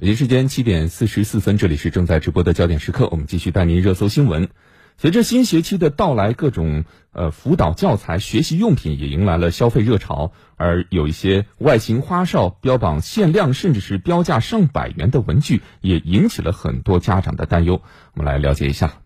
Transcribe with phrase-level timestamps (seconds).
[0.00, 4.48] 北京时间七点四十四分，这里是正在直播的焦点时刻，我们继续带您热搜新闻。
[4.96, 17.82] 随着新学期的到来，各种呃辅导教材、学习用品也迎来了消费热潮，而有一些外形花哨、标榜限量，甚至是标价上百元的文具，也引起了很多家长的担忧。
[18.14, 19.00] 我们来了解一下，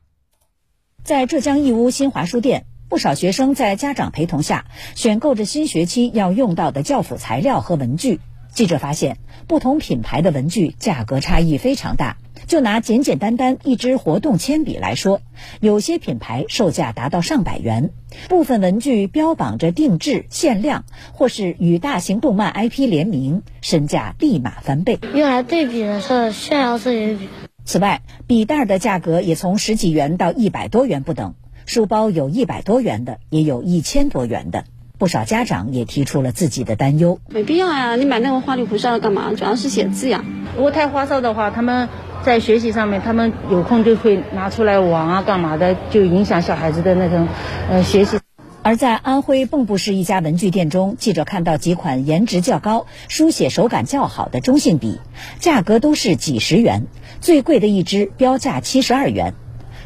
[1.03, 8.21] 在浙江义乌新华书店，不少学生在家长陪同下选购着新学期要用到的教辅材料和文具。
[8.55, 9.17] 记者发现，
[9.47, 12.19] 不同品牌的文具价格差异非常大。
[12.47, 15.23] 就拿简简单单一支活动铅笔来说，
[15.61, 17.91] 有些品牌售价达到上百元，
[18.29, 24.99] 部分文具标榜着定制、限量，或是与大型动漫 IP 联名，身价立马翻倍。
[25.15, 27.29] 用来对比的是炫耀色铅笔。
[27.65, 34.65] 此外，笔袋的价格也从十几元到一百多元不等，书包有一百多元的，也有一千多元的。
[35.03, 39.33] 不少家长也提出了自己的担忧：没必要呀，你买那个花里胡哨的干嘛？
[39.37, 40.25] 主要是写字呀。
[40.55, 41.89] 如果太花哨的话，他们
[42.23, 47.27] 在学习上面，他们有空就会拿出来玩啊，干嘛的，就影响小孩子的那种
[47.69, 48.21] 呃学习。
[48.63, 55.01] 而在安徽蚌埠市一家文具店中，记者看到几款颜值较高、书写手感较好的中性笔，
[55.41, 56.87] 价格都是几十元，
[57.21, 59.35] 最贵的一支标价七十二元。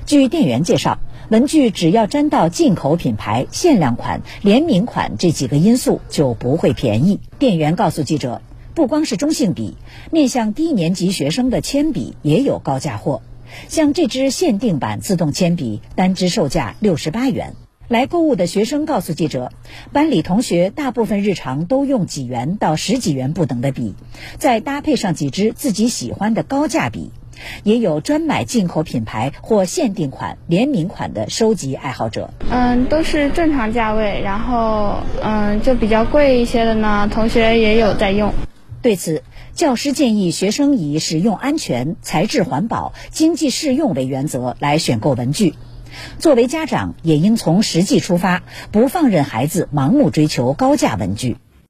[0.05, 0.99] 据店员介绍。
[1.29, 7.19] 文具只要沾到进口品牌、限量款、联名款这几个因素，就不会便宜。
[7.41, 8.43] 店员告诉记者，
[8.75, 9.77] 不光是中性笔，
[10.13, 13.23] 面向低年级学生的铅笔也有高价货。
[13.69, 17.55] 像这支限定版自动铅笔，单支售价六十八元。
[17.89, 19.53] 来购物的学生告诉记者，
[19.93, 23.95] 班里同学大部分日常都用几元到十几元不等的笔，
[24.39, 27.11] 再搭配上几支自己喜欢的高价笔。
[27.63, 32.31] 也有专买进口品牌或限定款、联名款的收集爱好者。
[32.51, 38.33] 嗯，都是正常价位，然后嗯，就比较贵一些的呢，同学也有在用。
[38.83, 45.55] 对此，教师建议学生以使用安全、材质环保、经济适用为原则来选购文具。
[46.19, 51.37] 作为家长，也应从实际出发，不放任孩子盲目追求高价文具。